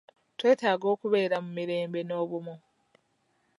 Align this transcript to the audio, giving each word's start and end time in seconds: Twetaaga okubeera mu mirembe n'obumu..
Twetaaga 0.39 0.85
okubeera 0.93 1.37
mu 1.43 1.51
mirembe 1.57 1.99
n'obumu.. 2.05 2.55